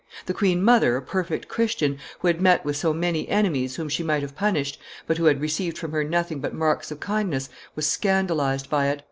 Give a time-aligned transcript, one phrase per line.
[0.25, 4.01] The queen mother, a perfect Christian, who had met with so many enemies whom she
[4.01, 7.85] might have punished, but who had received from her nothing but marks of kindness, was
[7.85, 8.99] scandalized by it.